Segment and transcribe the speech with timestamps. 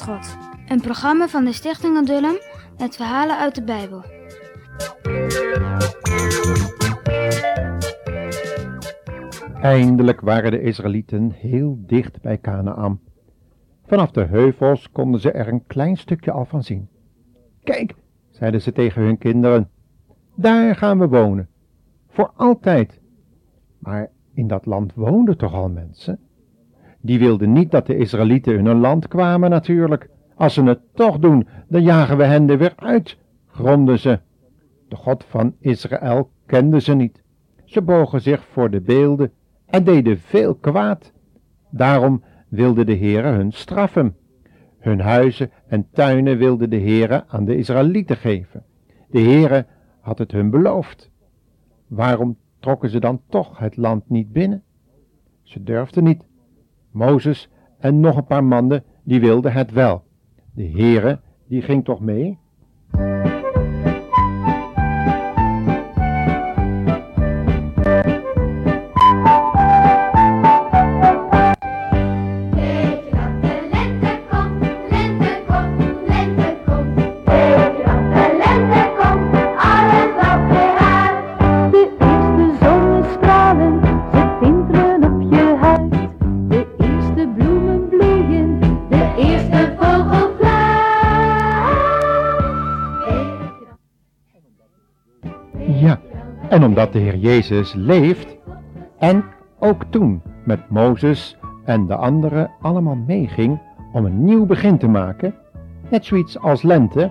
[0.00, 0.36] God.
[0.68, 2.36] Een programma van de Stichting Adullam
[2.78, 4.04] met verhalen uit de Bijbel.
[9.60, 13.00] Eindelijk waren de Israëlieten heel dicht bij Canaan.
[13.86, 16.88] Vanaf de heuvels konden ze er een klein stukje al van zien.
[17.62, 17.94] Kijk,
[18.30, 19.70] zeiden ze tegen hun kinderen,
[20.34, 21.48] daar gaan we wonen.
[22.08, 23.00] Voor altijd.
[23.78, 26.18] Maar in dat land woonden toch al mensen?
[27.04, 30.08] Die wilden niet dat de Israëlieten hun land kwamen natuurlijk.
[30.34, 33.16] Als ze het toch doen, dan jagen we hen er weer uit,
[33.46, 34.20] gromden ze.
[34.88, 37.22] De God van Israël kenden ze niet.
[37.64, 39.32] Ze bogen zich voor de beelden
[39.66, 41.12] en deden veel kwaad.
[41.70, 44.16] Daarom wilde de Heere hun straffen.
[44.78, 48.64] Hun huizen en tuinen wilde de Heere aan de Israëlieten geven.
[49.10, 49.66] De Heere
[50.00, 51.10] had het hun beloofd.
[51.86, 54.62] Waarom trokken ze dan toch het land niet binnen?
[55.42, 56.24] Ze durfden niet.
[56.92, 57.48] Mozes
[57.78, 60.04] en nog een paar mannen, die wilden het wel.
[60.54, 62.38] De Heere, die ging toch mee?
[95.74, 96.00] Ja,
[96.48, 98.36] en omdat de Heer Jezus leeft
[98.98, 99.24] en
[99.58, 103.60] ook toen met Mozes en de anderen allemaal meeging
[103.92, 105.34] om een nieuw begin te maken,
[105.90, 107.10] net zoiets als lente,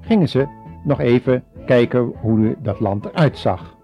[0.00, 0.46] gingen ze
[0.84, 3.76] nog even kijken hoe dat land eruit zag.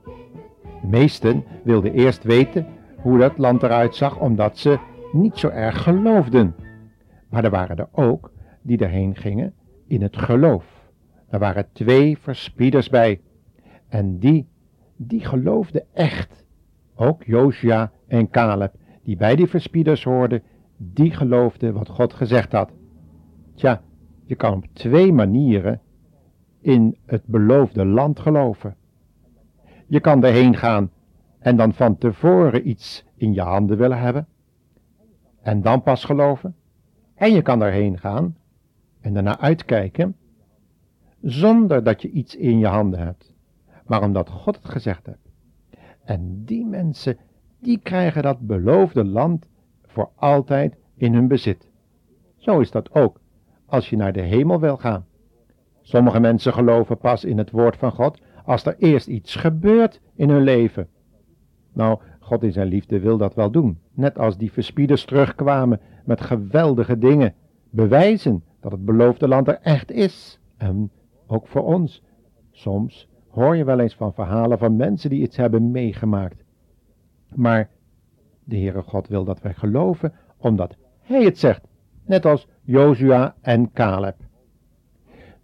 [0.80, 2.66] De meesten wilden eerst weten
[2.96, 4.78] hoe dat land eruit zag, omdat ze
[5.12, 6.54] niet zo erg geloofden.
[7.30, 8.30] Maar er waren er ook
[8.62, 9.54] die erheen gingen
[9.86, 10.64] in het geloof.
[11.28, 13.20] Er waren twee verspieders bij.
[13.88, 14.48] En die,
[14.96, 16.44] die geloofden echt.
[16.94, 20.42] Ook Josia en Caleb, die bij die verspieders hoorden,
[20.76, 22.70] die geloofden wat God gezegd had.
[23.54, 23.82] Tja,
[24.24, 25.80] je kan op twee manieren
[26.60, 28.76] in het beloofde land geloven.
[29.86, 30.90] Je kan erheen gaan
[31.38, 34.26] en dan van tevoren iets in je handen willen hebben.
[35.42, 36.54] En dan pas geloven.
[37.14, 38.36] En je kan erheen gaan
[39.00, 40.16] en daarna uitkijken
[41.20, 43.35] zonder dat je iets in je handen hebt
[43.86, 45.30] maar omdat God het gezegd heeft.
[46.04, 47.16] En die mensen,
[47.60, 49.46] die krijgen dat beloofde land
[49.86, 51.70] voor altijd in hun bezit.
[52.36, 53.20] Zo is dat ook
[53.66, 55.06] als je naar de hemel wil gaan.
[55.80, 60.28] Sommige mensen geloven pas in het woord van God als er eerst iets gebeurt in
[60.28, 60.88] hun leven.
[61.72, 66.20] Nou, God in zijn liefde wil dat wel doen, net als die verspieders terugkwamen met
[66.20, 67.34] geweldige dingen,
[67.70, 70.40] bewijzen dat het beloofde land er echt is.
[70.56, 70.90] En
[71.26, 72.02] ook voor ons.
[72.50, 76.44] Soms hoor je wel eens van verhalen van mensen die iets hebben meegemaakt.
[77.34, 77.70] Maar
[78.44, 81.66] de Heere God wil dat wij geloven, omdat Hij het zegt,
[82.04, 84.16] net als Jozua en Caleb.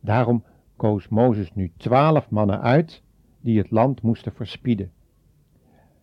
[0.00, 0.44] Daarom
[0.76, 3.02] koos Mozes nu twaalf mannen uit
[3.40, 4.90] die het land moesten verspieden.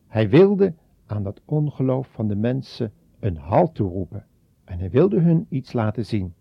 [0.07, 0.73] Hij wilde
[1.06, 4.25] aan dat ongeloof van de mensen een halt toeroepen
[4.63, 6.33] en hij wilde hun iets laten zien.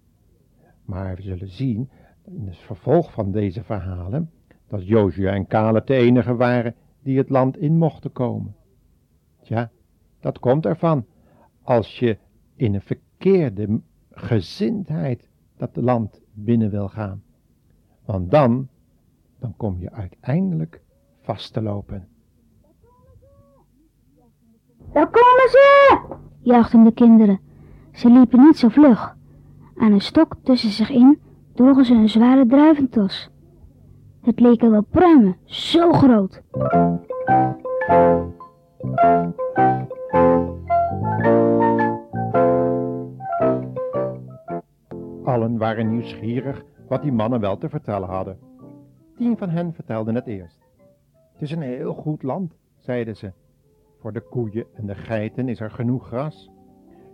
[0.84, 1.90] Maar we zullen zien
[2.24, 4.30] in het vervolg van deze verhalen
[4.68, 8.54] dat Jozua en Caleb de enigen waren die het land in mochten komen.
[9.42, 9.70] Tja,
[10.20, 11.06] dat komt ervan
[11.62, 12.18] als je
[12.56, 13.80] in een verkeerde
[14.10, 17.22] gezindheid dat land binnen wil gaan.
[18.04, 18.68] Want dan,
[19.38, 20.82] dan kom je uiteindelijk
[21.20, 22.08] vast te lopen.
[24.92, 26.00] Daar komen ze!
[26.40, 27.40] juichten de kinderen.
[27.92, 29.16] Ze liepen niet zo vlug.
[29.76, 31.18] Aan een stok tussen zich in
[31.54, 33.30] droegen ze een zware druiventos.
[34.20, 36.42] Het leken wel pruimen, zo groot.
[45.24, 48.38] Allen waren nieuwsgierig wat die mannen wel te vertellen hadden.
[49.16, 50.58] Tien van hen vertelden het eerst.
[51.32, 53.32] Het is een heel goed land, zeiden ze.
[54.00, 56.50] Voor de koeien en de geiten is er genoeg gras.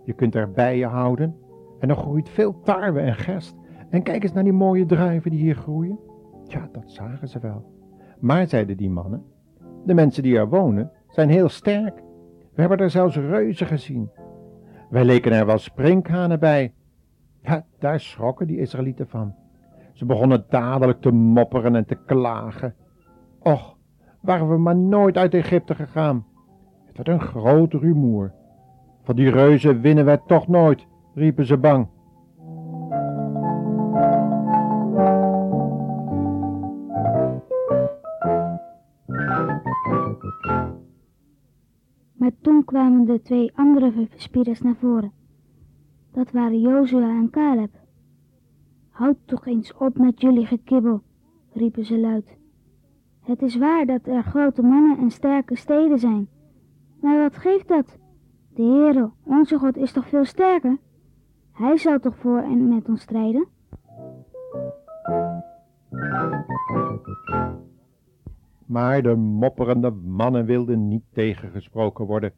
[0.05, 1.37] Je kunt er bijen houden
[1.81, 3.57] en er groeit veel tarwe en gerst.
[3.91, 5.99] En kijk eens naar die mooie druiven die hier groeien.
[6.47, 7.73] Ja, dat zagen ze wel.
[8.21, 9.25] Maar, zeiden die mannen,
[9.85, 12.03] de mensen die er wonen zijn heel sterk.
[12.55, 14.11] We hebben er zelfs reuzen gezien.
[14.91, 16.73] Wij leken er wel sprinkhanen bij.
[17.43, 19.35] Ja, daar schrokken die Israëlieten van.
[19.93, 22.75] Ze begonnen dadelijk te mopperen en te klagen.
[23.39, 23.77] Och,
[24.21, 26.27] waren we maar nooit uit Egypte gegaan.
[26.85, 28.33] Het werd een groot rumoer.
[29.03, 31.89] Van die reuzen winnen wij toch nooit, riepen ze bang.
[42.75, 45.13] Kwamen de twee andere verspieders naar voren.
[46.13, 47.71] Dat waren Jozua en Caleb.
[48.91, 51.03] Houd toch eens op met jullie gekibbel,
[51.53, 52.37] riepen ze luid.
[53.21, 56.29] Het is waar dat er grote mannen en sterke steden zijn.
[57.01, 57.99] Maar wat geeft dat?
[58.55, 60.79] De Heere, onze God, is toch veel sterker?
[61.53, 63.47] Hij zal toch voor en met ons strijden?
[68.67, 72.33] Maar de mopperende mannen wilden niet tegengesproken worden.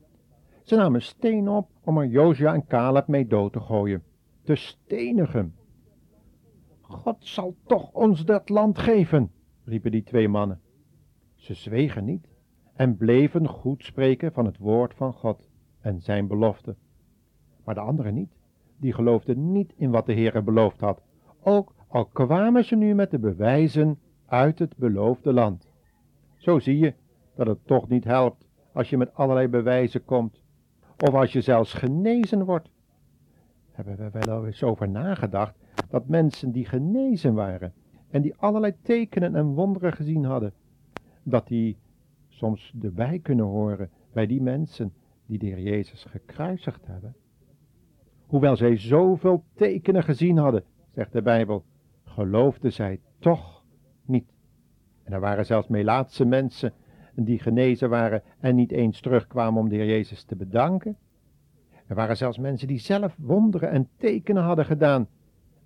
[0.66, 4.02] Ze namen steen op om er Jozua en Caleb mee dood te gooien,
[4.42, 5.54] te stenigen.
[6.80, 9.30] God zal toch ons dat land geven,
[9.64, 10.60] riepen die twee mannen.
[11.34, 12.28] Ze zwegen niet
[12.74, 15.48] en bleven goed spreken van het woord van God
[15.80, 16.76] en zijn belofte.
[17.64, 18.36] Maar de anderen niet,
[18.76, 21.02] die geloofden niet in wat de Heer beloofd had,
[21.42, 25.68] ook al kwamen ze nu met de bewijzen uit het beloofde land.
[26.36, 26.94] Zo zie je
[27.34, 30.44] dat het toch niet helpt als je met allerlei bewijzen komt,
[30.98, 32.70] of als je zelfs genezen wordt.
[33.70, 35.54] Hebben we wel eens over nagedacht
[35.88, 37.72] dat mensen die genezen waren
[38.10, 40.52] en die allerlei tekenen en wonderen gezien hadden,
[41.22, 41.78] dat die
[42.28, 44.92] soms erbij kunnen horen bij die mensen
[45.26, 47.16] die de Heer Jezus gekruisigd hebben?
[48.26, 50.64] Hoewel zij zoveel tekenen gezien hadden,
[50.94, 51.64] zegt de Bijbel,
[52.04, 53.64] geloofden zij toch
[54.04, 54.32] niet.
[55.02, 56.72] En er waren zelfs Melaatse mensen
[57.24, 60.96] die genezen waren en niet eens terugkwamen om de Heer Jezus te bedanken.
[61.86, 65.08] Er waren zelfs mensen die zelf wonderen en tekenen hadden gedaan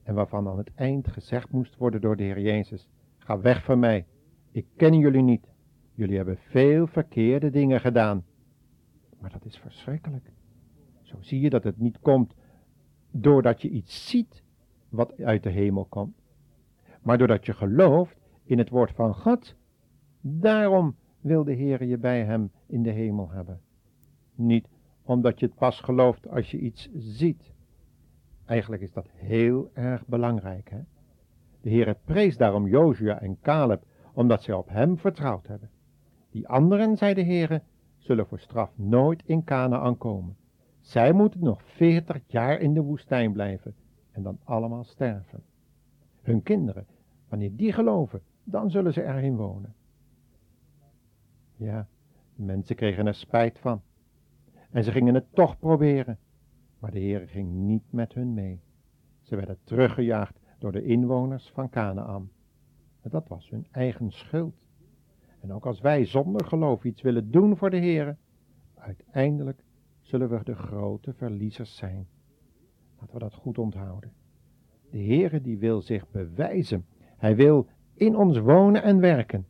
[0.02, 2.88] en waarvan aan het eind gezegd moest worden door de Heer Jezus,
[3.18, 4.06] ga weg van mij,
[4.50, 5.46] ik ken jullie niet,
[5.94, 8.24] jullie hebben veel verkeerde dingen gedaan.
[9.18, 10.30] Maar dat is verschrikkelijk.
[11.02, 12.34] Zo zie je dat het niet komt
[13.10, 14.42] doordat je iets ziet
[14.88, 16.16] wat uit de hemel komt,
[17.02, 19.54] maar doordat je gelooft in het woord van God.
[20.20, 23.60] Daarom wil de Heer je bij hem in de hemel hebben.
[24.34, 24.68] Niet
[25.02, 27.52] omdat je het pas gelooft als je iets ziet.
[28.44, 30.70] Eigenlijk is dat heel erg belangrijk.
[30.70, 30.80] Hè?
[31.60, 33.82] De Heer prees daarom Jozua en Caleb,
[34.14, 35.70] omdat zij op hem vertrouwd hebben.
[36.30, 37.62] Die anderen, zei de Heer,
[37.98, 40.36] zullen voor straf nooit in Canaan komen.
[40.80, 43.74] Zij moeten nog veertig jaar in de woestijn blijven
[44.12, 45.42] en dan allemaal sterven.
[46.22, 46.86] Hun kinderen,
[47.28, 49.74] wanneer die geloven, dan zullen ze erin wonen.
[51.60, 51.88] Ja,
[52.34, 53.82] de mensen kregen er spijt van.
[54.70, 56.18] En ze gingen het toch proberen.
[56.78, 58.60] Maar de Heer ging niet met hun mee.
[59.20, 62.30] Ze werden teruggejaagd door de inwoners van Canaan.
[63.00, 64.54] En dat was hun eigen schuld.
[65.40, 68.16] En ook als wij zonder geloof iets willen doen voor de Heer,
[68.74, 69.64] uiteindelijk
[70.00, 72.06] zullen we de grote verliezers zijn.
[72.98, 74.12] Laten we dat goed onthouden.
[74.90, 76.86] De Heere die wil zich bewijzen.
[76.98, 79.46] Hij wil in ons wonen en werken.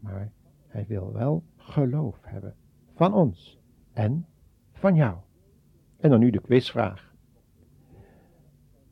[0.00, 0.32] Maar
[0.74, 2.54] hij wil wel geloof hebben.
[2.94, 3.58] Van ons
[3.92, 4.26] en
[4.72, 5.16] van jou.
[6.00, 7.12] En dan nu de quizvraag.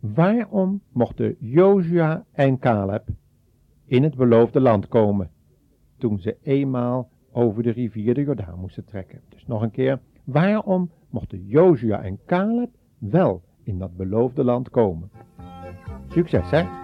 [0.00, 3.08] Waarom mochten Jozua en Caleb
[3.84, 5.30] in het beloofde land komen
[5.98, 9.20] toen ze eenmaal over de rivier de Jordaan moesten trekken?
[9.28, 15.10] Dus nog een keer, waarom mochten Jozua en Caleb wel in dat beloofde land komen?
[16.08, 16.81] Succes hè!